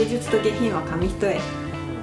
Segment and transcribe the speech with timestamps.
[0.00, 1.38] 芸術と下品は紙一重。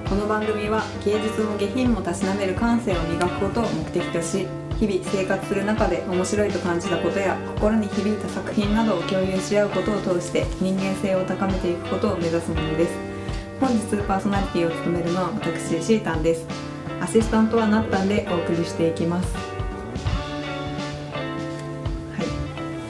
[0.08, 4.46] この番組は芸術も下品もたしなめる感性を磨くことを目的とし
[4.78, 12.92] 日々生活する中で面白いと感じたことや心に響いた作品などを共有し合うことを通して人間性を高めていくことを目指すものです。
[13.58, 16.46] 本日パーソナリティを務めるのは私シータンです。
[17.00, 19.34] アシスタントはなったんでお送りしていきます。
[22.16, 22.22] は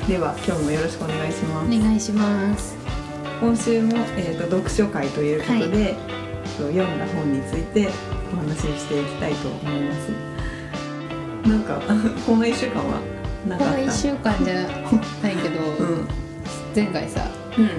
[0.04, 0.06] い。
[0.06, 1.66] では今日もよろしくお願いします。
[1.66, 2.77] お願いします。
[3.40, 5.94] 今週も、えーと、読書会ということで、はい、
[6.56, 7.88] 読んだ本について
[8.32, 11.48] お話ししていきたいと思います。
[11.48, 11.80] なんか
[12.26, 13.00] この1週間は
[13.48, 13.72] なかった？
[13.74, 14.54] この1週間じゃ
[15.22, 16.08] ないけど、 うん、
[16.74, 17.22] 前回さ、
[17.56, 17.70] うん、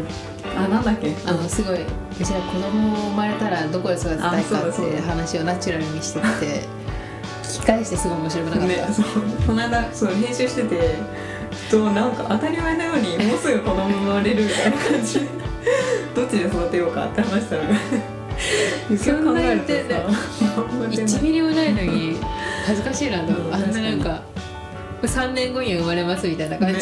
[0.64, 1.14] あなんだっけ？
[1.26, 1.86] あのすごいう
[2.24, 6.26] ちら子供生まれたらどこで育てたいかっていう話をナチュラルにしてて
[7.44, 9.06] 聞き返してすごい面白くなかった、ね、そう。
[9.48, 10.96] この間そう編集してて
[11.70, 15.20] となんか当たり前のようにもうすぐ子供生まれるみたいな感じ
[16.16, 17.64] どっちで育てようかって話したら
[18.98, 22.18] そんな言って1ミリもないのに
[22.66, 24.22] 恥ずかしいなと、うん、あんななんか
[25.02, 26.82] 3年後に生まれますみたいな感じ、 ね、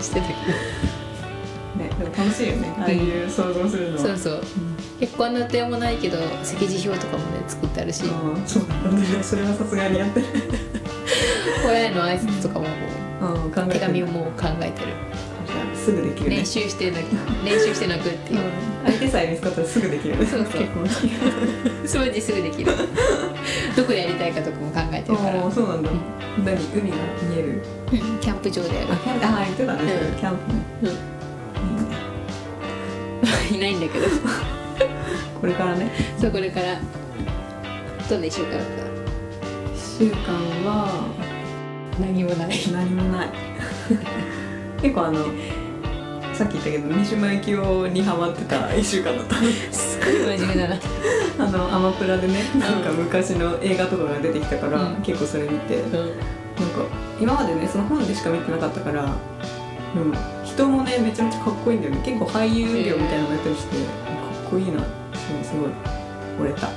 [0.00, 0.38] してたけど。
[1.78, 4.40] ね、でも楽しいよね、ああいう想像するのそうそう、うん、
[4.98, 8.02] 結婚の予定もないけど席次表とかもね作ってあるし。
[8.46, 9.22] そうなんだ。
[9.22, 10.26] それはさすがにやってる。
[11.68, 12.66] 親への挨拶とかも
[13.20, 14.92] もう、うん、手紙も考えてる
[15.88, 18.40] すぐできる、ね、練習して泣く練習して泣くっていう、
[18.84, 20.62] 相手さえ見つかったらすぐできるそうそう。
[22.04, 22.72] 掃除すぐできる。
[23.74, 25.50] どこでやりたいかとかも考えてるから。
[25.50, 25.90] そうなんだ、
[26.44, 27.62] 何海が見える？
[28.20, 28.68] キャンプ場で。
[28.68, 29.80] ああ言ってたね、
[30.20, 30.86] キャンプ。
[30.86, 30.92] ね、
[33.50, 34.06] うん、いないんだけど。
[35.40, 35.90] これからね。
[36.20, 36.78] そうこれから。
[38.10, 38.66] どんな1週間だった
[40.04, 40.16] ？1週間
[40.66, 41.08] は。
[41.98, 42.50] 何もない。
[42.72, 43.28] 何もない。
[44.82, 45.24] 結構あの
[46.38, 49.34] さっき言ったけど三島由紀夫にハマってた1週間だった。
[49.72, 50.76] すごい真面目だな。
[51.36, 56.12] あのアマプラでねなんか昔の映画とかが出てきたから、うん、結構それ見て、うん、なんか
[57.20, 59.12] 今までねその本でしか見てなかったから、うん、
[60.44, 62.02] 人もねめちゃめちゃかっこいいんだよね。
[62.04, 63.82] 結構俳優業みたいなのやったりして、か
[64.46, 64.78] っこいいな。
[65.42, 65.70] すごい。
[66.40, 66.68] 折れた。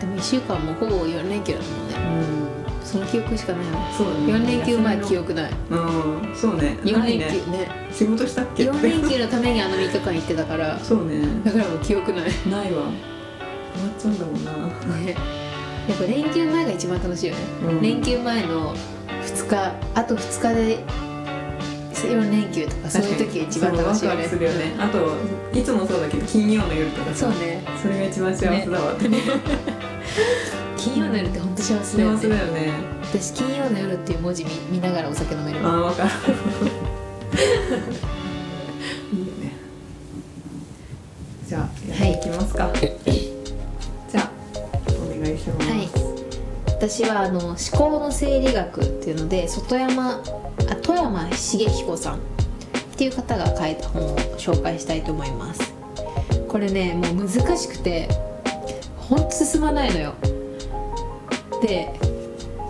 [0.00, 2.50] でも1週間もほぼ4連休だもんね。
[2.50, 2.55] うん
[2.86, 4.32] その記憶しかないわそうだね。
[4.32, 5.52] 4連休前記憶ない。
[5.70, 6.34] うん。
[6.34, 6.78] そうね。
[6.82, 7.68] 4連休ね。
[7.92, 10.78] 仕事したっけ？4連休のためにあの3日間行ってたから。
[10.78, 11.20] そうね。
[11.44, 12.24] だからもう記憶ない。
[12.48, 12.84] ないわ。
[13.74, 14.52] 終わっちゃうんだもんな。
[14.96, 15.16] ね。
[15.88, 20.78] やっぱ連休前が一番楽しいよね、うん、連休前の2日あと2日で
[21.94, 24.24] 4連休とかそういう時が一番楽しいよね。
[24.24, 25.16] するよね、あと
[25.58, 27.62] いつもそうだけど金曜の夜とかそうね。
[27.80, 28.98] それが一番幸せだわ、ね、
[30.86, 32.28] 金曜の夜って本当幸せだよね。
[32.28, 32.72] ね。
[33.02, 36.10] 私金曜の夜っていう文字見見ながらお酒飲めるあ分かる。
[39.12, 39.52] いいよね。
[41.48, 44.30] じゃあやっていきますか、はい、じゃあ
[44.90, 45.88] お願いします、はい、
[46.68, 50.22] 私はあの思考の生理学っていうので外山
[50.70, 52.18] あ富山茂彦さんっ
[52.96, 55.74] ていう方が書いた本を紹介したいと思います。
[56.48, 58.08] これねもう難しくて
[58.96, 60.14] ほんと進まないのよ
[61.60, 61.92] で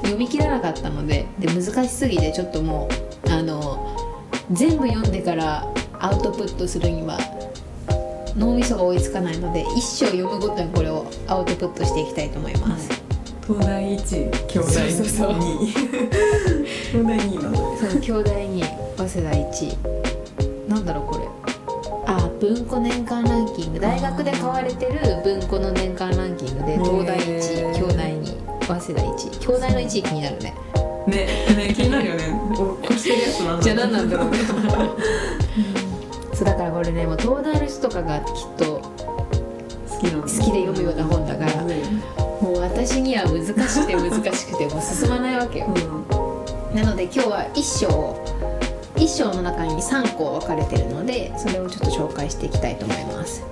[0.02, 2.88] 読み切らなかったのでで難しすぎてちょっとも
[3.26, 3.96] うあの
[4.52, 5.66] 全部読んでから
[5.98, 7.18] アウトプットするには
[8.36, 12.90] 脳みそが追いつかないので一生読むごとにこれをアウトプットしていきたいと思います。
[13.46, 14.30] 東大一兄弟
[14.60, 15.34] 2そうそう
[16.90, 19.78] 東大2なのそう兄弟2早稲田一。
[20.68, 21.24] なんだろうこれ。
[22.08, 23.80] あ文庫年間ランキング。
[23.80, 30.54] 大学で買われてる文庫の年間ランキングで東大一兄弟2早稲田1兄弟の1位気になるね。
[31.06, 32.40] ねね気になるよね。
[32.82, 33.62] 押してるやつなんだ。
[33.62, 34.32] じゃあ何なんだろう
[36.34, 38.82] そうだからこれねもう東大の人とかがきっと
[39.88, 41.62] 好き好きで読むような本だから、
[42.42, 48.22] もう私には難しくて難しくてもう進まないわけよ、うん、なので今日は一章
[48.96, 53.42] 一章の中に3項分かれてるのでそれをちょっと紹介していきたいと思います。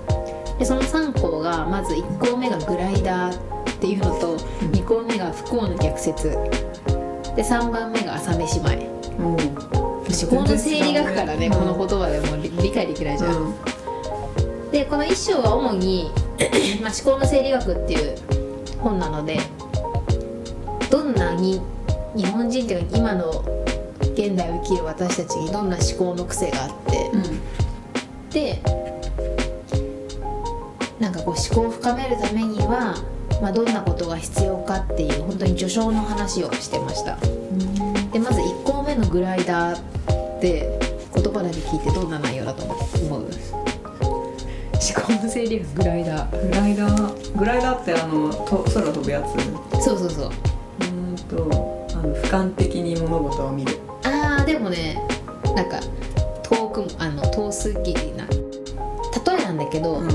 [0.59, 4.37] でその3項がまず1項目がグライダーっていうのと
[4.85, 6.29] 2項目が不幸の逆説。
[7.35, 8.77] で3番目が朝飯前、
[9.19, 9.39] うん、思
[10.31, 13.49] 考の生理学からね、うん、この言葉でも理解できないじゃん、う
[14.69, 16.13] ん、でこの一章は主に
[16.81, 18.17] まあ、思考の生理学っていう
[18.79, 19.41] 本なので
[20.91, 21.61] どんなに
[22.15, 23.31] 日本人っていうか今の
[24.15, 28.63] 現代を生きる私たちにどんな思考の癖があって、うん、で
[31.01, 32.95] なんかこう思考を深めるためには
[33.45, 37.19] まあ、どんなことが必要かっていう本当に序章の話をしてました。
[38.11, 40.81] でまず1項目のグライダーって
[41.15, 42.75] 言葉だけ聞いてどんな内容だと思
[43.19, 43.21] う？
[43.21, 43.29] 思
[44.97, 46.49] 考の整理学グライダー。
[46.49, 47.39] グライダー。
[47.39, 49.85] グライダーってあのと空飛ぶやつ？
[49.85, 50.31] そうそうそう。
[50.31, 53.79] うーんとあの俯瞰的に物事を見る。
[54.05, 55.07] あーでもね
[55.55, 55.81] なんか
[56.45, 58.27] 遠くもあの遠すぎな。
[58.27, 58.39] 例
[59.39, 60.09] えなんだけど、うん。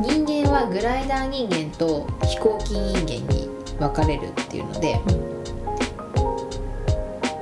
[0.00, 5.00] 人間はグライダー人間と飛行機人間に分かれるっていうので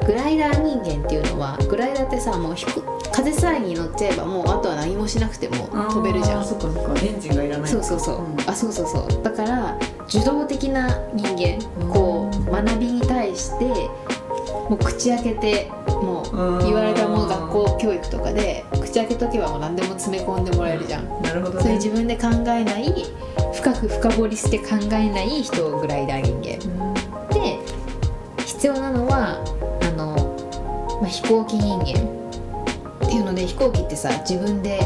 [0.06, 2.54] グライダー人間っていうのはグライダーってさもう
[3.12, 6.44] 風さえに乗っちゃえばもうあとは何もしなくても飛べるじゃん。
[6.44, 7.00] そっかそっか。
[7.04, 8.40] エンジンがいらないそうそうそう、ん。
[8.46, 9.22] あそうそうそう。
[9.22, 9.78] だから
[10.08, 11.60] 受動的な人間
[11.92, 21.22] こう学びに対してもう口開けてもう言われたもの学校教育とかで口開けとけばもう何でも詰め込んでもらえるじゃん。
[21.22, 22.92] なるほどそういうね自分で考えない
[23.54, 26.58] 深く深掘りして考えない人をグライダー人間
[27.32, 27.58] で
[28.44, 29.38] 必要なのは
[29.82, 31.84] あの、まあ、飛行機人間
[33.06, 34.80] っていうので飛行機ってさ自分で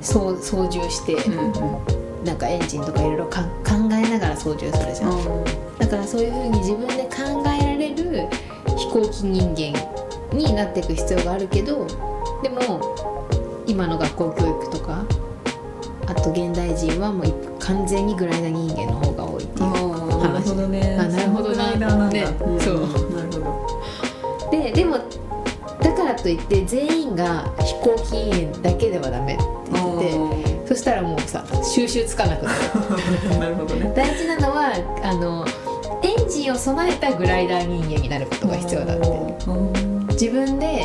[0.00, 2.24] 操操縦して、うんうん。
[2.24, 5.44] なんかエンジンとかいろいろか考えながら操縦するじゃん、
[5.78, 8.28] だからそういう風に自分で考えられる
[8.76, 9.76] 飛行機人間
[10.32, 11.86] になっていく必要があるけど
[12.42, 12.80] でも
[13.66, 15.04] 今の学校教育とか
[16.06, 20.96] あと現代人はもう完全にグライダー人間の方が多いっていうあーなるほどね。
[20.98, 21.54] あなるほどな。
[21.54, 22.80] そのグライダーなんそう。
[23.14, 24.98] なるほどででも
[25.80, 33.38] だからといって全員が飛行機人間だけではダメって言っててそしたらもうさ収集つかなくなる。
[33.38, 33.92] なるほどね。
[33.94, 34.72] 大事なのは
[35.02, 35.46] あの
[36.02, 39.08] エンジンを備えたグライダー人間になることが必要だって。
[39.46, 40.84] うん自分で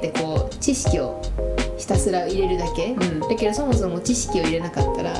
[0.00, 1.20] てこう知識を
[1.76, 3.20] ひたすら入れるだけ、うん。
[3.20, 5.14] だけどそもそも知識を入れなかったら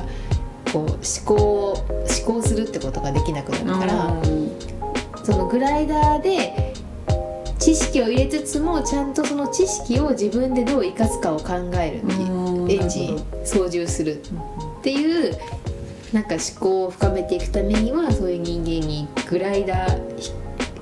[0.73, 1.73] こう思考を
[2.27, 4.23] 思考するってことができなくなるから、
[5.25, 6.75] そのグライダーで
[7.59, 15.35] 知識を入れつつもちゃんとその知識を自分でどう生かすかを考えるっていうエンジン操縦するっていう
[16.13, 20.31] なんか思考を深めていくためにはそういう人間にグライダーひ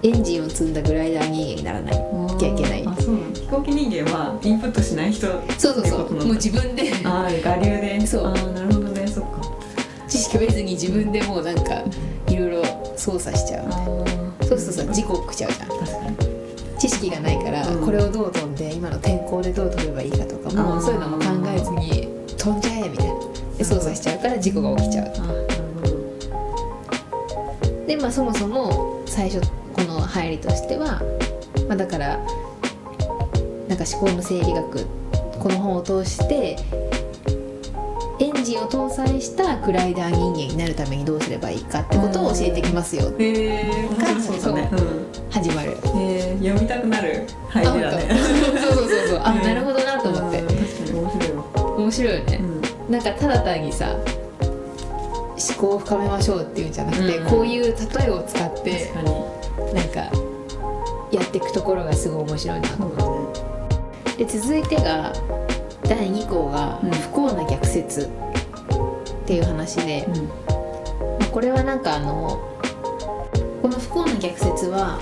[0.03, 1.95] エンジンを積んだグライダー人間にならない。
[2.39, 2.87] きゃいけない。
[2.87, 3.33] あそうなの。
[3.35, 5.27] 飛行機人間はインプットしない人
[5.59, 6.13] そうそうそう。
[6.15, 6.93] もう自分で。
[7.05, 8.07] ああ我流で。
[8.07, 8.27] そう。
[8.27, 9.07] あーなるほどね。
[9.07, 9.41] そっか。
[10.09, 11.83] 知識を得ずに自分でもうなんか
[12.29, 12.65] いろいろ
[12.97, 13.67] 操作しちゃう。
[13.69, 13.73] あ
[14.45, 15.69] そうするとさ事故起きちゃうじゃん。
[15.69, 16.17] 確かに。
[16.79, 17.85] 知識がないから、うん。
[17.85, 23.15] これをどう飛んで今の天候でどう飛べばいいかとかもそういうのも考えずに飛んじゃえみたいな。
[23.57, 25.13] で操作しちゃうから事故が起きちゃう。
[27.87, 29.41] でまあそもそも最初
[29.73, 31.01] この入りとしては、
[31.69, 32.19] まあ、だから
[33.69, 34.87] なんか思考の生理学
[35.39, 36.57] この本を通して
[38.21, 43.13] エンジンを搭載したグライダー人間になるためにどうすればいいかってことを教えてきますよ。
[43.19, 43.33] へ
[43.65, 44.71] え面白そうだね
[45.31, 45.77] 始まる。
[45.97, 47.27] え読みたくなる。
[47.49, 48.09] 入ありだね。
[48.61, 49.21] そうそうそうそう。
[49.25, 50.41] あねなるほどなと思って。
[50.41, 50.47] うん。
[50.47, 51.45] 確かに面白いわ。
[51.79, 52.41] 面白いよね。
[52.89, 52.93] う、ん。
[52.93, 54.05] なんかただ単にさ思
[55.59, 57.27] 考を深めましょうっていうんじゃなくて、うん。
[57.29, 59.42] こういう例えを使って確かに
[59.73, 60.01] なんか
[61.11, 63.01] やっていくところがすごい面白いなと思って。
[63.03, 63.53] そうだね
[64.19, 65.13] で続いてが
[65.89, 66.91] 第2項がうん。
[66.91, 68.03] 不幸な逆説。
[68.03, 70.15] っていう話で、うん。
[70.27, 70.33] ま
[71.21, 72.41] あこれはなんかあの
[73.63, 75.01] この不幸な逆説は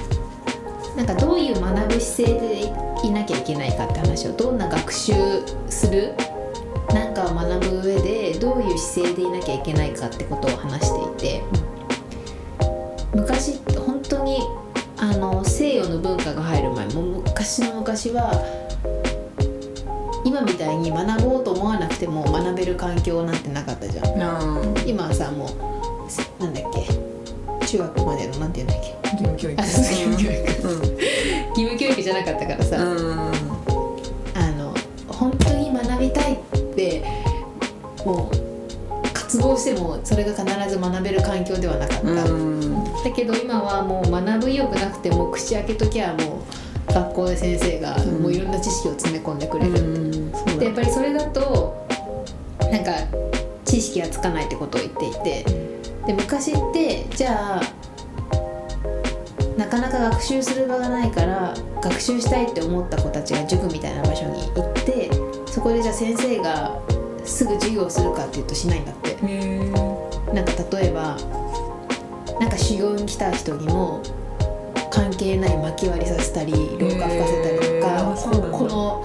[0.97, 5.13] なんかどういう学ぶ姿勢でいなきゃいけないかって話をどんな学習
[5.69, 6.15] する
[6.93, 11.71] なんかを学ぶ上でどういう姿勢でいなきゃいけないかってことを話していて。
[13.13, 13.70] 昔本当に
[15.01, 18.31] あの西洋の文化が入る前もう昔の昔は
[20.25, 24.07] 今みたいに学ぼうと思わなくても学べる環境なんてなかったじゃん。
[24.87, 25.47] 今はさも
[26.07, 26.87] うすなんだっけ
[27.67, 29.01] 中学までのなんて言うんだっけ。
[29.13, 29.63] 義務教育。
[29.63, 29.69] 義
[31.57, 33.19] 務教育じゃなかったからさ、うん。
[34.35, 34.75] あの
[35.09, 36.39] 本当に学びたいっ
[36.75, 37.03] て
[38.05, 38.37] もう
[39.15, 42.07] 渇望してもそれが必ず学べる環境ではなかった、
[43.21, 46.43] けど今はもう学ぶ意欲なくても口開けときゃも
[46.89, 51.87] う学校で先生がんもういろんな知識を詰め込んでくれる、うんでやっぱりそれだと
[52.61, 52.93] なんか
[53.65, 55.71] 知識がつかないってことを言っていて。
[56.07, 57.63] で昔ってじゃあ
[59.59, 65.11] なかなか学習する場がないから学習したいって思った子たちが塾みたいな場所に行って
[65.47, 66.81] そこでじゃあ先生が
[67.23, 69.11] すぐ授業するかっていうとしないんだって。
[70.33, 71.17] なんか例えば
[72.41, 74.03] なんか修行に来た人にも
[74.91, 78.17] 関係ない巻き割りさせたり廊下吹かせたりとか
[78.51, 79.03] この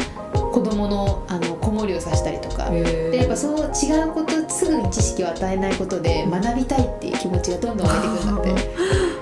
[0.52, 2.70] 子供のあの子守りをさせたりとか。
[2.72, 8.76] へでやっぱそう違うことすぐに知識を与えないことで学びたいっていう気持ちがどんどん湧いてくるんだって。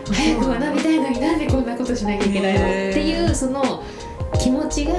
[0.13, 2.59] 早く学びたいのになんでこんなことしなきゃいけないの？
[2.59, 2.61] っ
[2.93, 3.81] ていうその
[4.39, 4.93] 気持ちが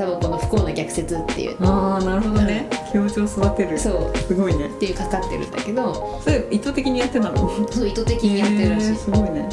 [0.00, 1.62] 多分この不幸の逆説っていう。
[1.62, 2.70] ああなるほどね。
[2.90, 3.78] 気持ちを育てる。
[3.78, 4.16] そう。
[4.16, 4.68] すごいね。
[4.68, 6.20] っていうかかってるんだけど。
[6.24, 7.68] それ意図的にやってたの？
[7.70, 8.88] そう意図的にやってるらしい。
[8.88, 9.46] へーすごいね。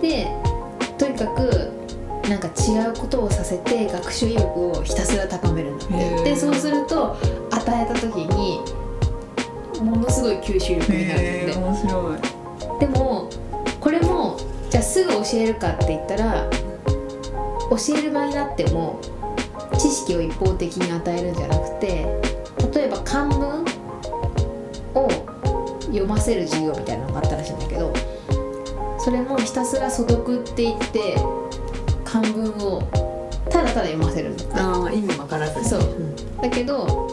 [0.00, 0.26] で
[0.96, 1.70] とにかく
[2.30, 6.24] なんか違うことをさせて学習意欲をひたすら高めるんだっへー。
[6.24, 7.14] てでそうすると
[7.50, 8.60] 与えた時に
[9.84, 12.80] ものすごい吸収力になるんへでえ面白い。
[12.80, 13.28] でも
[13.80, 14.38] これも
[14.70, 16.48] じゃあすぐ教えるかって言ったら
[17.70, 19.00] 教える場になっても
[19.78, 22.06] 知識を一方的に与えるんじゃなくて
[22.74, 23.64] 例えば漢文
[24.94, 25.08] を
[25.86, 27.92] 読ませる授業みたいなのがあったらしいんだけど
[28.98, 31.16] それもひたすら素読って言って
[32.04, 32.82] 漢文を
[33.50, 34.54] ただただ読ませるんだって。
[34.54, 35.80] ああ意味わからずそう。
[36.40, 37.08] だけど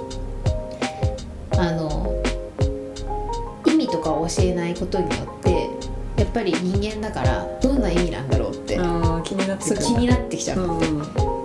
[1.58, 2.22] あの
[3.66, 5.70] 意味とかを教えないことによって
[6.18, 9.82] やっぱり人間だからどんな意味なんだろうってああ気になってくる。
[9.82, 11.39] そう気になってきちゃう、うん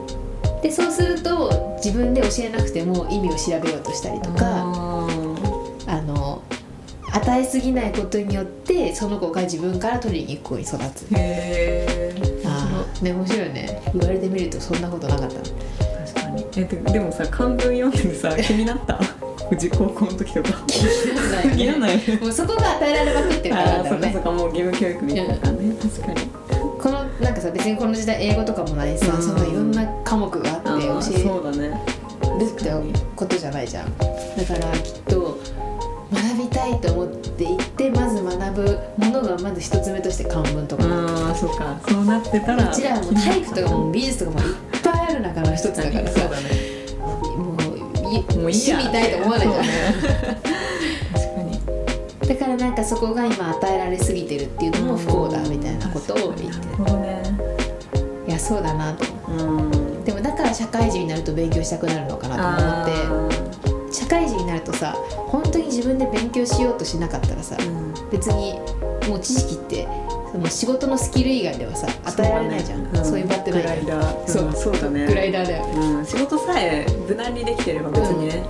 [0.64, 5.06] でそうすると自分で教えなくても意味を調べようとしたりとかあ
[5.87, 6.42] あの
[7.12, 11.02] 与えすぎないことによってその子が自分から取りに行く子に育つ。
[11.12, 12.14] ーへえ
[12.47, 13.83] あーね面白いね。
[13.92, 16.47] 言われてみるとそんなことなかった確かに。
[16.56, 18.99] えででもさ漢文読んでてさ 気になった？
[19.50, 20.49] うち高校の時とか。
[20.66, 20.76] 気
[21.50, 24.30] にならないもうそこが与えられまくってるからなああそっかそっか。
[24.33, 25.75] もう義務教育みたいな感じね。
[25.83, 26.43] 確かに
[26.85, 29.23] このなんかさ別にこの時代英語とかもないしさ、うん。
[29.23, 31.81] そんないろんな科目があって教そうだね。
[32.23, 32.71] えるって
[33.17, 33.97] ことじゃないじゃん。
[33.97, 35.38] だからきっと
[36.12, 40.85] 学びたいと思って行ってまず学ぶものがまず一つ目として漢文とか。
[40.85, 41.81] ああそっか。
[41.88, 42.71] そうなってたら。
[42.71, 46.21] うちらはもう体育とかも美術とかもいっぱいある中の一つだからさ。
[46.29, 49.64] もういもういいや趣味ないと思わないじゃん、
[52.26, 57.23] だからなんかそこが今与えられすぎてるっていうのも不幸だみたいなことを言ってね。
[58.26, 63.64] いやそうだなとうんでもだから社会人になると勉強したくなるのかなと思って。
[63.95, 64.93] 社会人になるとさ
[65.28, 67.57] 本当に自分で勉強しようとしなかったらさ
[68.11, 68.59] 別に
[69.09, 69.87] もう知識って
[70.33, 73.04] その仕事のスキル以外ではさ与えられないじゃん。
[73.04, 74.28] そう,、いう場ってないグライダー。
[74.28, 74.47] そう。
[74.47, 75.07] うんそうだね。
[75.07, 75.73] グライダーだよね。
[75.75, 78.43] うん仕事さえ無難にできてれば別にね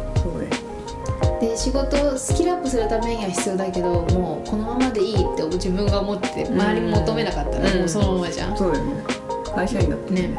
[1.40, 7.78] で仕事をスキルアップするためには必要だけどもうこのままでいいって自分が思って周りも求めなかったらうん。
[7.80, 9.02] もうそのままじゃん、そうだよね。
[9.54, 10.38] 会社員だってね。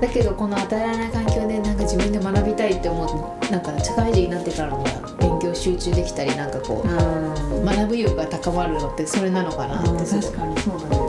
[0.00, 7.64] だけどこの与えられない環境でなんか自分で学びたいって思うなんか社会人になってからの方が勉強集中できたりなんかこううん。
[7.64, 11.06] 学ぶ意欲が高まるのってそれなのかなって確かにそうだね。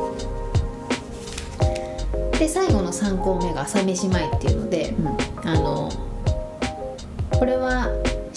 [2.39, 4.93] で最後の3項目が朝飯前っていうので
[5.43, 5.89] あの
[7.37, 7.89] これは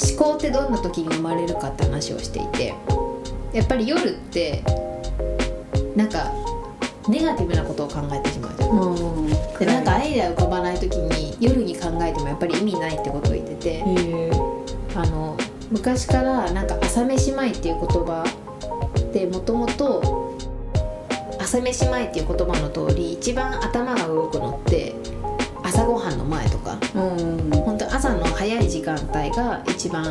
[0.02, 2.74] 思考ってどんな時に生まれるかって話をしていて
[3.52, 4.62] やっぱり夜って
[5.96, 6.32] なんか
[7.08, 8.70] ネガティブなことを考えてしまうじゃん。
[8.70, 9.28] うん。
[9.58, 13.84] でなんかアイデア浮かばない時に夜に考えてもやっぱり意味ないってことを言ってて
[14.94, 15.36] あの
[15.70, 18.24] 昔からなんか朝飯前っていう言葉
[19.12, 20.36] でもともと
[21.38, 24.94] 朝飯前っていう言葉の通り一番頭が動くのって
[25.70, 27.50] 朝ごはんの前とかうん。
[27.50, 30.04] 本当朝の早い時間帯が一番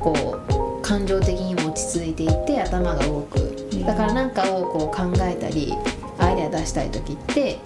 [0.00, 0.12] こ
[0.48, 3.54] う感情的にも落ち着いていて頭が動く。
[3.86, 5.74] だから何かをこう考えたり
[6.18, 7.58] アイデア出したい時って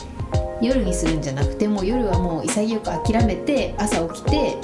[0.60, 4.56] 夜にするんじゃなくてもう夜はもう潔く諦めて朝起きて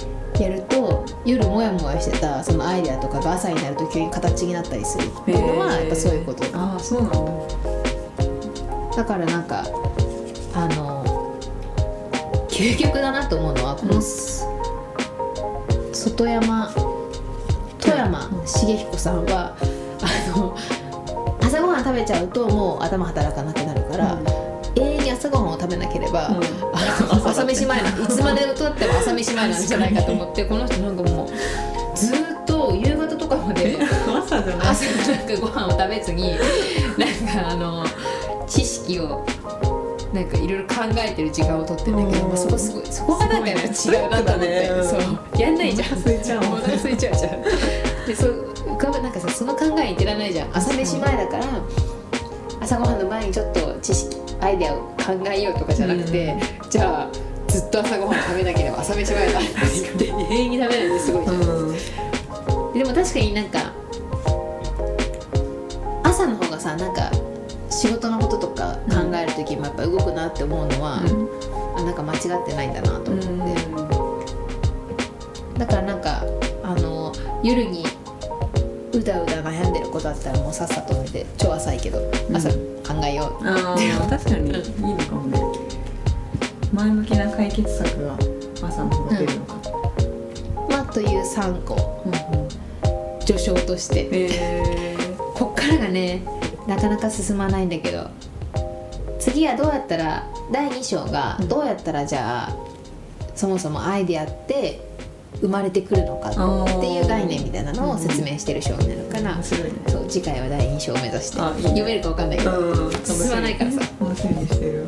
[0.43, 5.07] やると夜モヤモヤしてたそのアイデアとかが朝になると急に形になったりする。
[5.07, 6.45] っていうのはやっぱそういうこと。
[6.53, 8.97] ああそうなんだ。
[8.97, 9.65] だからなんか
[10.55, 10.94] あの
[12.55, 14.47] 究極だなと思うのはこのす
[15.93, 16.73] 外山
[17.81, 19.57] 富山茂彦さんは
[20.01, 20.57] あの
[21.43, 24.19] 朝ごはん食べちゃうともう頭働かなくなるから、
[24.77, 26.41] 永遠に朝ごはんを食べなければ、うん。
[27.27, 31.29] 朝飯前なんいつまでとっても朝飯前なんじゃないかと思ってこの人なんかもう
[31.99, 34.69] ずーっと夕方とかまで朝じゃない。
[34.69, 37.85] 朝なんかご飯を食べずになんかあの
[38.47, 39.27] 知識を
[40.15, 42.29] なんかいろいろ考えてる時間を取ってんだけど、うん。
[42.29, 44.71] まあそこすごいそこがなんかね違うなと思って、ね。
[44.85, 45.01] そう。
[45.41, 45.89] やんないじゃん。
[45.89, 47.43] お腹空いちゃうお腹空いちゃうじゃん。
[48.07, 50.57] でそう浮かぶなんかさその考えに出らないじゃん。
[50.57, 51.45] 朝飯前だから
[52.61, 56.37] 朝ごはんの前にちょっと知識アイデアを考えようとかじゃなくて、
[56.71, 57.11] じゃあ
[57.49, 59.41] ずっと朝ごはん食べなければ朝飯前だ。
[59.41, 59.43] っ
[59.99, 61.73] て永遠に食べないってすごいじゃん、う
[62.71, 62.79] ん。
[62.79, 63.73] でも確かになんか
[66.05, 67.11] 朝の方がさなんか
[67.71, 68.19] 仕事の
[69.37, 71.01] 時もやっぱ動くなって思うのは、
[71.77, 73.25] あなんか間違ってないんだなと思っ
[75.55, 76.25] て、だからなんか
[76.63, 77.13] あの
[77.43, 77.85] 夜に
[78.93, 82.37] うだうだ悩んでることあったらもうさっさと寝て超浅いけどん。
[82.37, 82.57] 朝考
[83.05, 84.51] えよう、あー確かに。
[84.51, 85.41] いいのかもね。
[86.73, 88.17] 前向きな解決策が
[88.63, 89.55] 朝の方が出るのか。
[90.69, 92.03] まあという3個。
[92.05, 92.49] うんうん。
[93.21, 94.09] 序章として。
[94.13, 94.97] え
[95.35, 96.23] こっからがね
[96.69, 98.07] なかなか進まないんだけど
[99.25, 102.57] 次はどうやったら第2章がどうやったらじゃあ
[103.35, 104.87] そもそもアイデアって
[105.41, 109.43] 生まれてくるのかっていう概念みたいなのを説明してる章になるかー、らう
[110.09, 112.93] 次回は第2章を目指して読めるか分かんないけどうん。
[113.03, 113.81] 進まないからさ。
[113.99, 114.87] 楽しみにしてる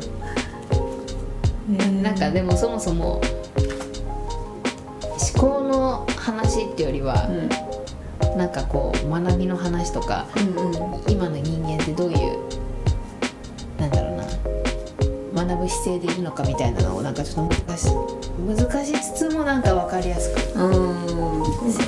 [2.03, 3.21] なんかでもそもそも思
[5.35, 8.37] 考の話っていうよりはうん。
[8.37, 11.11] なんかこう学びの話とかうんうん。
[11.11, 12.66] 今の人間ってどういう
[15.47, 17.87] 学ぶ姿勢でいるのかみたいなのをなんかちょっと難し
[18.45, 20.59] 難しつつもなんか分かりやすく。
[20.59, 21.07] うん。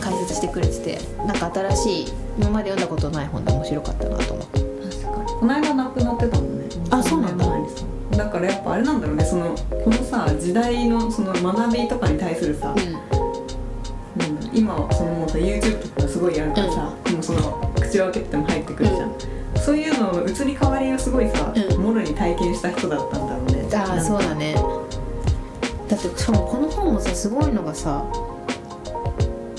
[0.01, 4.59] 解説してくれててなんか新しい今まで読んだことない本で面白かったなと思って。
[4.59, 5.39] 確かに。
[5.39, 6.65] この間亡くなってたもんね。
[6.89, 7.45] あそうなんだ。
[8.17, 9.23] だからやっぱあれなんだろうね。
[9.23, 12.73] そのこのさ時代のその学びとかに対するさ、
[14.17, 19.13] なん今はそのもうさ YouTube とかがすごいあるからさ、もうその口を開けてても入ってくるじゃん、
[19.55, 21.81] そういうのの移り変わりをすごいさ、うん。
[21.81, 24.55] もろに体験した人だったんだろうねああそうだね。
[25.87, 28.05] だってしかもこの本もさすごいのがさ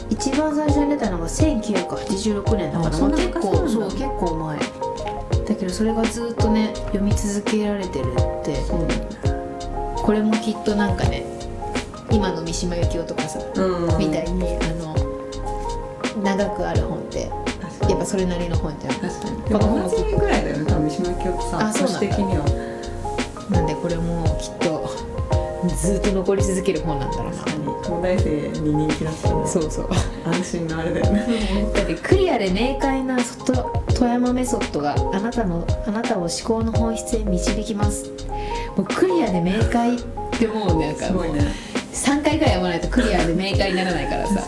[0.09, 4.59] 一番最初に出たのが1986年だからあそんなまあ結構そう結構前。
[4.59, 8.57] だけどそれがずっとね読み続けられてるって
[9.97, 11.25] これもきっとなんかね
[12.11, 13.99] 今の三島由紀夫とかさ、うん。
[13.99, 14.95] みたいにあの
[16.23, 17.23] 長くある本って
[17.89, 18.95] やっぱそれなりの本じゃん。
[18.95, 19.43] 確かに。
[19.43, 22.70] でも同じぐらいだよね多分三島由紀夫とさあそう的には
[23.51, 24.89] なんでこれもきっと
[25.77, 27.43] ずっと残り続ける本なんだろうな。
[27.83, 29.89] 東大生に人気だったねそうそう。
[30.25, 31.27] 安心のあれだよね。
[31.75, 38.11] だってクリアで明快なと富山メソッドがあなたのあなたを思考の本質へ導きます。
[38.77, 39.99] もうクリアで明快っ
[40.39, 41.25] てもうなんかもう。
[41.25, 41.71] すごいね。
[41.93, 44.41] 3回ぐらい読まないとクリアで明快にならないからさ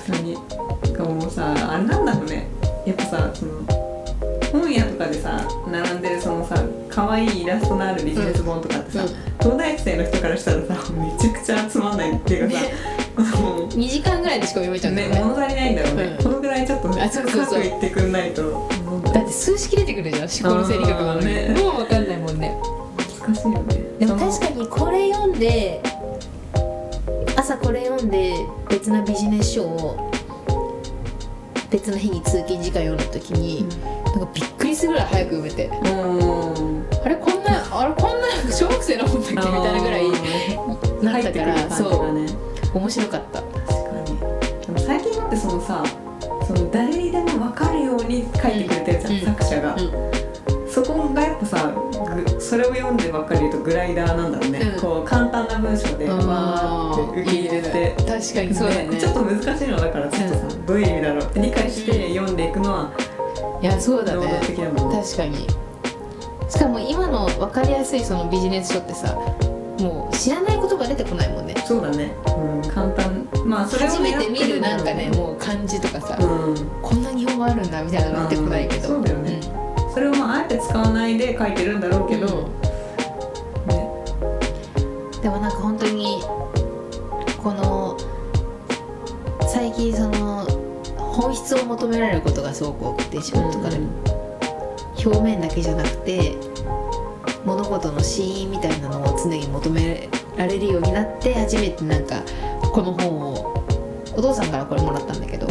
[7.13, 9.09] 可愛いイラストのあるビジネス本とかってさ、うん。
[9.39, 12.57] 東大生の人からしたらさめちゃくちゃつまんないっていうか
[13.23, 15.09] さ、もう2時間ぐらいでしか読めちゃうね。
[15.23, 16.25] 物足りないんだろうね、うん。
[16.25, 18.67] このぐらいちょっと深く言ってくんないと
[19.13, 21.55] だって数式出てくるじゃん思考の整理学なのね。
[21.55, 22.59] もう分かんないもんね。
[23.21, 23.77] 難しいよね。
[23.99, 25.83] でも確かにこれ読んで
[27.37, 28.33] 朝これ読んで
[28.71, 30.11] 別なビジネス書を
[31.71, 33.69] 別の日に通勤時間読んだ時に、
[34.07, 35.67] なんかびっくりぐらい早く読めて。
[35.67, 36.87] うん。
[37.05, 39.35] あれこんなあれこんな小学生の本だっけ？
[39.35, 41.89] みたいなぐらいなったから入ってくる感じそ
[42.75, 42.79] う。
[42.79, 43.43] 面白かった。
[43.43, 43.67] 確か
[44.77, 44.81] に。
[44.81, 45.85] 最近だってそのさ
[46.47, 49.21] その誰にでも分かるように書いてくれてるじゃん、うん。
[49.21, 50.71] 作者が、うん。
[50.71, 54.81] そこがやっぱさぐそれを読んでばっかり言うとグライダーなんだろうね、うん。
[54.81, 57.95] こう簡単な文章でわーって受け入れて。
[57.99, 58.99] 確かにそうだね。
[58.99, 62.93] ちょっと難しいのだからちょっとさ、どういう意味だろうって理解して読んでいくのは
[63.63, 64.41] いやそうだね。
[64.41, 65.47] 確かに。
[66.49, 69.15] しかも今の分かりやすいそのビジネス書ってさ
[69.79, 71.55] もう知らないことが出てこないもんね。
[71.67, 73.29] そうだね、うん、簡単。
[73.47, 76.57] まあそれを初めて見るなんかねうもう漢字とかさ、うん。
[76.83, 79.41] こんな日本語あるんだみたいなの出てこないけど、うんそうだよね。
[79.95, 82.45] それをまああえて使わないで書いてるんだろうけど、うん。
[83.69, 83.89] ね。
[85.23, 86.21] でもなんか本当に
[87.43, 87.97] この
[89.47, 90.32] 最近その
[91.13, 93.89] 本質を求められることがすごく多くて仕事とかでも、
[95.05, 96.35] 表面だけじゃなくて
[97.45, 102.23] 物事の真意みたいなのを常に求められるようになって初めてなんか
[102.73, 103.65] この本を
[104.17, 105.47] お父さんからこれもらったんだけど、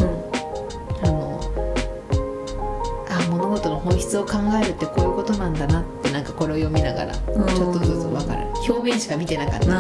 [1.03, 1.39] あの
[3.09, 7.43] あ物事の本質を考えるってこういうことなんだなってなんかこれを読みながらちうん。
[7.43, 8.47] ょっとずつ分かる。
[8.69, 9.73] 表面しか見てなかった確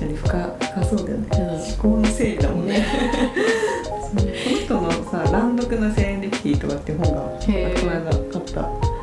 [0.00, 1.38] かに深深そうだよね、うん。
[1.40, 2.84] 思考の整理だもんね。
[2.84, 3.55] そ う
[4.14, 7.38] この人のさ「乱読のセレンディピティ」とかって本がこ
[7.86, 8.96] の間買った。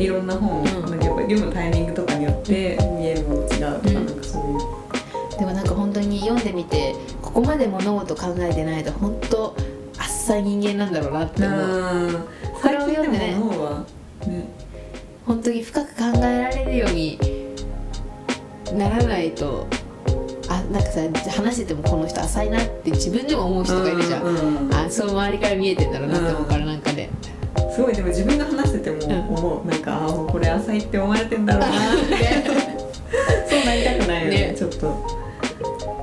[0.00, 3.94] いろんな本を、んなんかやっぱ読むタイミングとかによって見えるもの違うとか、うん。
[4.06, 5.38] なんかそういう。
[5.38, 9.54] でもなんか本当に読んでみてここまで物事考えてないと本当
[9.98, 11.60] あっさい人間なんだろうなって思う。
[11.60, 12.24] うん
[12.62, 13.84] これを読んでね最近でも思うわ
[14.26, 14.48] ね。
[15.26, 17.18] 本当に深く考えられるように
[18.74, 19.76] ならないとあ
[20.70, 21.00] なんかさ
[21.32, 27.10] 話しててもこの人浅いなって自分でも思う人がいるじゃん、うんうんあそう周りから見えてんだろうなって思うからなんかね、
[27.74, 31.76] すごいでも自分が話してても思う、なんかあーもうこれ浅いって思われてんだろうな
[33.48, 34.54] そうなりたくないよねね。
[34.56, 35.20] ちょっと。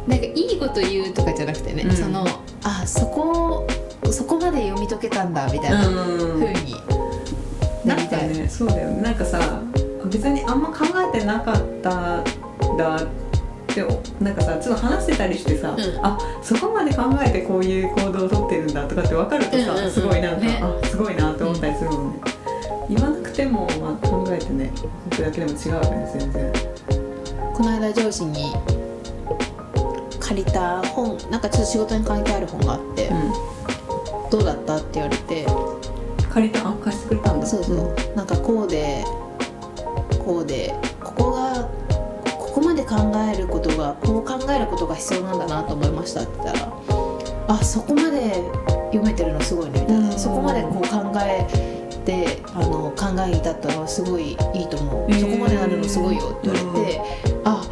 [0.07, 1.95] なんかいいこと言うとかじゃなくてね、うん。
[1.95, 2.25] その
[2.63, 3.67] あそこ
[4.11, 5.95] そこまで読み解けたんだみたいなうん。
[6.39, 6.75] 風に。
[7.85, 9.01] ななんかねそうだよね。
[9.01, 9.61] なんかさ
[10.05, 12.23] 別にあんま考えてなかったん
[12.77, 13.26] だって
[13.77, 16.05] でなんかさちょっと話してたりしてさ、うん。
[16.05, 19.91] あそこまで考えてこういう行動をとってるんだとかって分かるとさ、うんうんうん。
[19.91, 20.59] すごいなんか、ね。
[20.61, 22.19] あすごいなって思ったりするもんね、
[22.89, 26.53] 言わなくても、まあ、考えてね書くだけでも違うよね全然。
[27.53, 28.53] この間上司に
[30.19, 33.11] 借りた本なんかちょっと仕事に関係ある本があって、う
[34.31, 35.47] どうだったって言われてん
[36.29, 36.67] 借りた？
[36.67, 37.45] あ貸してくれたんだ。
[37.45, 37.95] そうそう。
[38.15, 39.05] なんかこうで
[40.23, 40.75] こうで
[42.87, 46.73] 考えることがこう考えることが必要なんだなと思いましたって言ったら
[47.49, 48.43] あそこまで
[48.91, 50.19] 読めてるのすごいねみたいな、うん。
[50.19, 51.45] そこまでこう考え
[52.05, 54.37] てあの考えに至ったのはすごいいい
[54.69, 57.01] と思う、そこまでなるのすごいよって言われて、
[57.43, 57.65] あ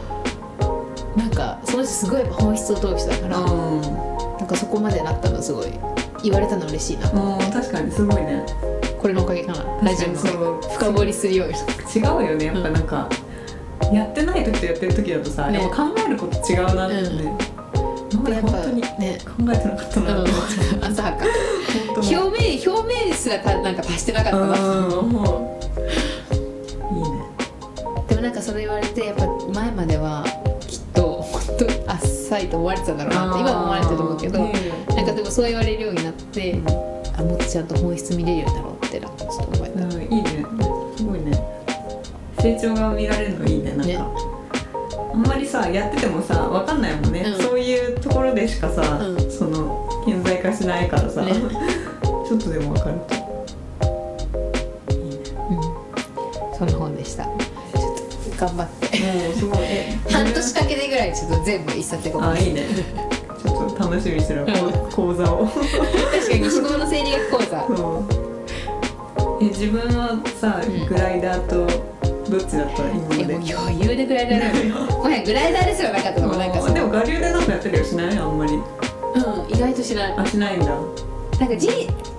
[1.15, 3.81] なんかその人すごい本質を通る人だから、うん。
[3.81, 5.67] なんかそこまでなったのすごい
[6.23, 7.09] 言われたの嬉しいな。
[7.11, 8.45] うん確かにすごいね。
[8.99, 9.63] これのおかげかな。
[9.81, 10.61] ラジオのそう。
[10.73, 11.53] 深掘りするように。
[11.95, 13.07] 違うよねやっぱなんか、
[13.93, 15.59] やってない時とやってる時だとさ、ね。
[15.59, 16.95] やっぱ考えること違うなって。
[16.95, 17.37] ね、
[18.11, 19.17] 今までやっぱ本当に考ね。
[19.17, 19.29] えて
[19.67, 24.45] なかったなって思っちゃう表面表面すらたなんか達してなかったな。
[24.45, 24.61] いい
[27.01, 27.09] ね。
[28.07, 30.23] でもなんかそれ言われてやっぱ前までは
[30.67, 31.41] きっと本
[31.85, 34.53] 当あっさいと思われてたんだろうなって今も思われてると思うけど、ね
[34.95, 36.59] なんかでもそう言われるようになって、
[37.17, 40.34] あもっとちゃんと本質見れるようになろうってなんかちょっと思えた、うんいいね
[42.45, 43.97] 成長が見られるのいいねなんか、ね。
[43.97, 47.41] あんまりさやっててもさわかんないもんね、うん。
[47.41, 49.31] そういうところでしかさ、うん。
[49.31, 51.33] その顕在化しないからさ、ね。
[52.27, 54.93] ちょっとでもわかると。
[54.93, 55.15] いいね。
[55.49, 57.23] うん、そんな本でした。
[57.23, 58.99] ちょっと頑張って。
[58.99, 59.57] もうすごい。
[59.61, 62.61] え半年かけてぐらいちょっと全部一冊でこうあいいね。
[63.41, 64.45] ちょっと楽しみにしてる、ん。
[64.91, 65.47] 講座を。
[65.47, 67.65] 確かに思考の生理学講座。
[67.75, 68.05] そ
[69.39, 69.43] う。
[69.43, 70.85] え自分はさ、うん。
[70.85, 71.94] グライダーと
[72.29, 73.23] どっちだった今まで。
[73.23, 78.17] もう余裕でグライダーだよごめんグライダーですらなかったのもなんかでも我流でなんかやったりはしない？
[78.17, 78.53] あんまり。
[78.53, 78.61] うん
[79.49, 80.13] 意外としない。
[80.17, 80.67] あしないんだ。
[81.39, 81.69] なんかじ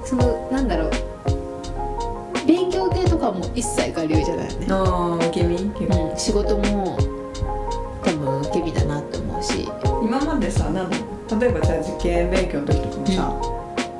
[0.04, 0.90] そのなんだろう。
[2.46, 5.56] 勉強系とかも一切我流じゃないよね、ああ受け身？
[5.56, 6.00] 受け身。
[6.00, 6.96] うん、仕事も
[8.04, 9.68] 多分受け身だなって思うし。
[10.02, 10.96] 今までさなんだ
[11.40, 13.22] 例えばじゃあ受験勉強の時とかもさ、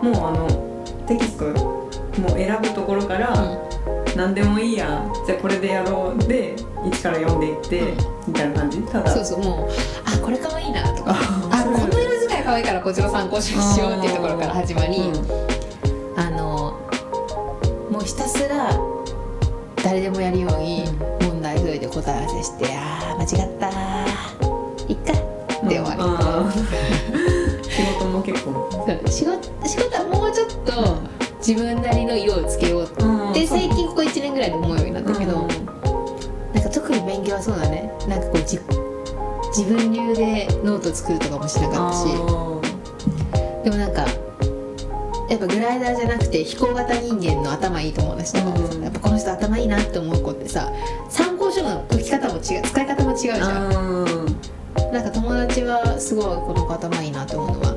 [0.01, 0.47] もうあの
[1.09, 1.47] テキスト
[2.21, 3.35] もう選ぶところから、
[4.17, 6.19] 何でもいいやじゃあこれでやろう。
[6.27, 7.95] で一から読んでいって、う
[8.29, 8.81] みたいな感じ？
[8.83, 9.11] ただ。
[9.11, 9.71] そうそうもう
[10.05, 11.13] あこれかわいいなとか。
[11.13, 11.15] あ
[11.53, 16.19] あこの色使いかわいいからこっちの参考しようっていうところから始まり、うん。
[16.19, 16.81] あの
[17.91, 18.71] もうひたすら
[19.85, 20.85] 誰でもやるように
[21.21, 23.69] 問題解いて答え合わせしてあー間違った
[24.89, 25.13] いっか。
[25.69, 27.65] で終わり、あー。
[27.65, 28.71] 仕事も結構。
[29.07, 33.76] 仕事仕事はもうちょっと自分なりの色をつけようって最近ここ1年
[34.37, 35.49] ぐらいで思うようになったけど、
[36.53, 37.91] なんか特に勉強はそうだね。
[38.07, 38.61] なんかこうじ
[39.57, 42.05] 自分流でノート作るとかもしなかったし。
[43.65, 44.07] でもなんか
[45.29, 48.83] やっぱグライダーじゃなくて飛行型人間の頭いい友達とか、うん。
[48.83, 50.71] やっぱこの人頭いいなって思う子ってさ
[51.09, 54.27] 参考書の解き方も違う使い方も違うじゃん。
[54.93, 57.75] なんか友達はすごいこの子頭いいなと思うのは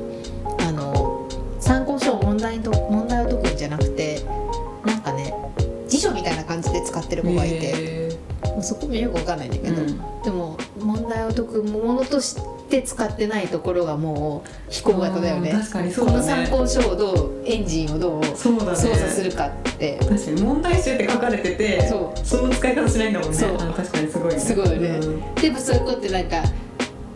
[7.22, 10.22] る子がいて、へもうそこもよくわかんないんだけど、うん。
[10.22, 12.36] でも問題を解くものとし
[12.68, 15.50] て使ってないところがもう飛行型だよね。
[15.50, 16.12] うん確かにそうね。
[16.12, 18.76] の参考書をどうエンジンをどうそうだね。
[18.76, 19.98] 操作するかって。
[19.98, 23.36] 確かに問題集って書かれててそその使い方しないんだもんね。
[23.36, 23.54] そう。
[23.54, 24.40] あ確かにすごいね。
[24.40, 24.88] すごいよね。
[24.88, 25.34] うん。
[25.34, 26.42] でもそういう子ってなんか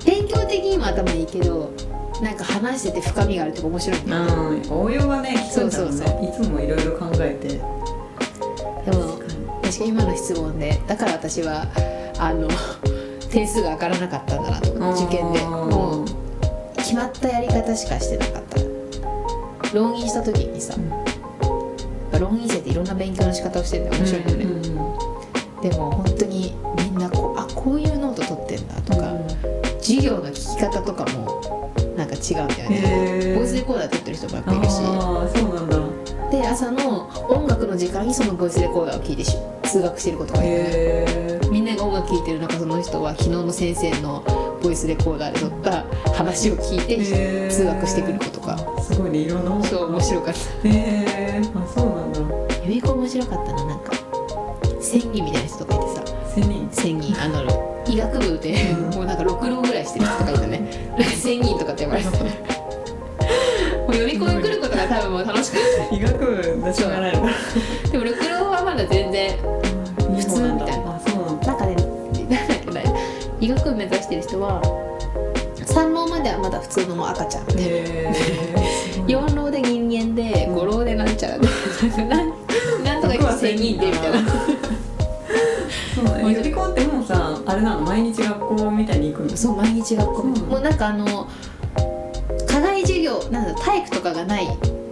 [0.04, 1.72] 勉強的にも頭いいけど
[2.22, 4.04] なんか話してて深みがあるとか面白いね。
[4.06, 5.96] うん応用がね効くんだろうね。
[5.96, 6.24] そうそう。
[6.24, 7.60] いつもいろいろ考えて
[9.74, 11.66] 確かに今の質問でだから私は
[12.18, 12.48] あの
[13.30, 14.72] 点数が上がらなかったんだなと
[15.04, 15.40] 受験で。
[15.40, 16.24] もう
[16.76, 18.60] 決まったやり方しかしてなかった。
[19.74, 20.74] 浪人した時にさ、
[22.12, 24.44] 浪人生っていろんな勉強の仕方をしてるんだよ面白いよね、
[25.62, 29.12] でも本当にみんなこうあこういうノート取ってんだとか、
[29.80, 32.82] 授業の聞き方とかもなんか違うんだよね。
[32.84, 34.68] へボイスレコーダー撮ってる人もやっぱいるし。
[34.68, 35.83] ああそうなんだ
[36.34, 40.48] で朝の音楽の時間にそのボイスレコーダーを聞いてし通学してることがい。
[40.48, 50.68] るみんなが音楽聴いてる中その人は昨日の先生のボイスレコーダーで撮った話を聞いて通学してくる子とかすごいねいろんなそう面白かった。
[50.68, 52.18] へえあそうなんだ。
[52.18, 52.26] 予
[52.64, 53.92] 備校面白かったななんか。
[54.80, 56.04] 千人みたいな人とかいてさ。
[56.34, 56.68] 千人。
[56.72, 57.22] 千人。
[57.22, 58.90] あの医学部でうん。
[58.90, 60.96] もうなんか6浪ぐらいしてる人とかいたね。
[61.16, 62.53] 千人とかって呼ばれてた
[63.96, 64.08] う。
[64.08, 65.56] 予備校に来ることが多分もう楽しく
[65.94, 67.26] 医学部だしょうがないの
[67.92, 69.36] でも6浪はまだ全然
[70.16, 70.96] 普通みたいな。
[70.96, 72.80] あそうなんかねなんだっけな
[73.40, 74.60] 医学部目指してる人人は
[75.66, 77.68] 三浪まではまだ普通のもう赤ちゃんみたいな。
[77.68, 79.08] へー。
[79.10, 81.46] 四浪で人間で五浪でなんちゃらで。
[82.84, 84.18] なんとか言って千人でみたいな。
[85.94, 87.80] そう予備校ってもうさあれなの？
[87.82, 89.36] 毎日学校みたいに行くの？
[89.36, 90.22] そう毎日学校。
[90.22, 90.34] うん。
[90.34, 91.28] もうなんかあの
[93.30, 94.46] なんだ体育とかがない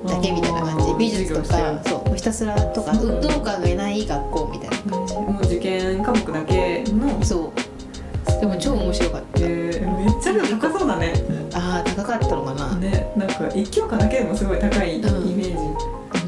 [0.07, 0.95] だけみたいな感じ。
[0.99, 5.15] 美術とかそうひたすらとか運動会がない学校みたいな感じ。
[5.15, 7.25] もう受験科目だけの。
[7.25, 8.41] そう。
[8.41, 9.41] でも超面白かった。
[9.41, 11.13] えー、めっちゃ高そうだね。
[11.55, 12.75] ああ高かったのかな。
[12.77, 15.57] ねなんか一教科だけでもすごい高いイメージ。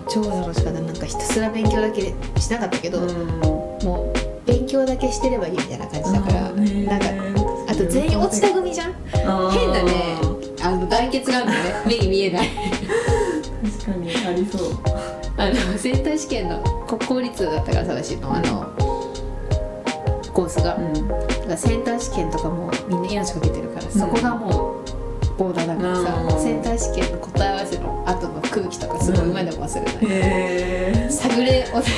[0.09, 0.81] 超楽しかった。
[0.81, 3.41] なんかひたすら勉強だけしなかったけど、うん。
[3.85, 7.07] もう勉強だけしてればいいみたいな感じだから、うんなんか
[7.69, 8.95] あと全員落ちた組じゃん？
[9.51, 10.19] 変だね
[10.65, 11.59] あの団結があるのね。
[11.87, 12.49] 目に見えない。
[13.79, 14.69] 確かにありそう。
[15.37, 18.67] あのセンター試験の国公立だったからさ私のあの
[20.33, 20.93] コースが、うん。
[20.95, 21.17] だか
[21.49, 24.51] らセンター試験とかもみんな命かけてるから、そこがもう
[25.37, 26.43] ボーダーだからさ、うん。
[26.43, 29.99] センター試験の答え合わせの後の空気とかすごい今でも忘れない、へ
[31.07, 31.93] え探れお探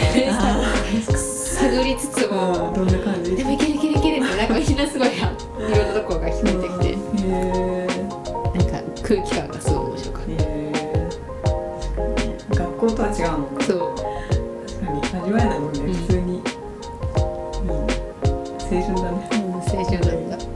[1.84, 3.36] りつつも、どんな感じ？
[3.36, 5.28] でもいけるいけるいけるってなんかみんなすごいいろ
[5.84, 6.92] んなところが聞こえてきて、へ
[7.24, 7.85] え
[9.06, 10.72] 空気感がすごい面白かっへえ
[12.50, 13.94] 学校とは違うもんねたそう。
[14.66, 15.22] 確かに。
[15.22, 16.34] 味わえないもんね、うん普通に。
[16.34, 16.42] いい。
[18.66, 19.30] 青春だね。
[19.32, 20.38] 青春なんだ。
[20.40, 20.50] そう。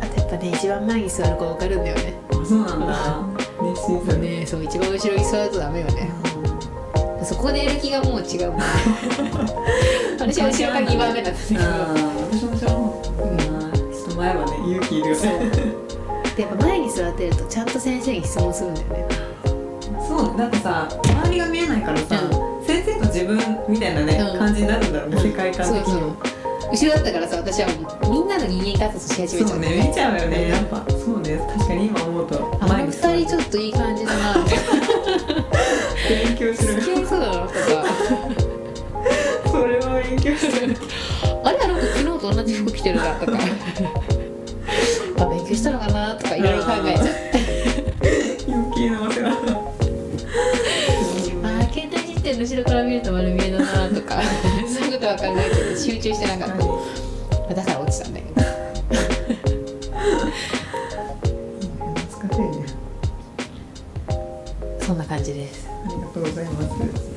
[0.00, 2.14] あとやっぱね一番前に座る子分かるんだよね。
[2.30, 3.26] あそうなんだ。
[3.60, 4.46] 熱心さね。
[4.46, 6.10] そう一番後ろに座るとダメよね。
[7.24, 8.60] そこでやる気がもう違うもん。
[8.60, 8.64] ね
[10.18, 12.12] 私は後ろから2番目だったんだけど。
[12.38, 13.02] 私も知らんもん
[13.92, 15.91] 人前はね勇気いるよね
[17.28, 19.16] ってるとちゃんと先生に質問するんだよね。
[20.08, 22.20] そうねだってさ周りが見えないからさ、
[22.66, 24.38] 先生と自分みたいなね、うん。
[24.38, 26.00] 感じになるんだろうね、世界観的に。
[26.00, 26.16] も
[26.72, 27.74] 後ろだったからさ私はも
[28.08, 30.84] うみんなの人間観察し始めちゃそううねね見ちゃうよねやっぱ。
[30.90, 34.34] そうね確かに今思うとあの二人ちょっといい感じだな
[36.08, 36.80] 勉強する。
[36.80, 37.52] 付き合いそうだなとか。
[39.50, 40.76] それは勉強する。
[41.44, 43.38] あれあの子昨日と同じ服着てるなとか
[45.22, 47.12] あ勉強したのかなとかいろいろ考えちゃって
[48.48, 49.30] 余計なお世話
[51.42, 54.22] あー携帯いじってるの後ろから見ると丸見えだなとか
[54.66, 56.58] そういうことは考えて集中してなかっ
[57.48, 58.42] ただから落ちたんだけど
[64.80, 65.68] そんな感じです。
[65.70, 67.11] ありがとうございます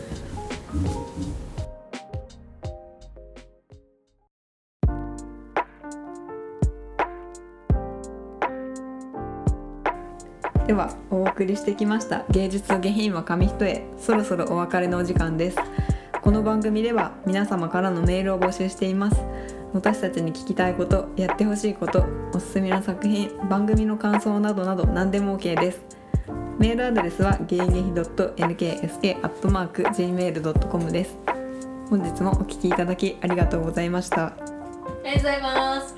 [10.68, 13.84] ではお送りしてきました芸術と下品は紙一重。
[14.00, 15.58] そろそろお別れのお時間です。
[16.24, 19.24] この番組では皆様からのメールを募集しています。
[19.74, 25.82] 私たちに聞きたいことやってほしいことおすすめの作品番組の感想などなど何でも OK です。
[26.58, 31.16] メールアドレスはゲイゲヒ .nksk.gmail.com です。
[31.92, 34.26] 本日もお聞きいただきありがとうございました。
[34.26, 34.34] あ
[35.04, 35.94] りがとうございます。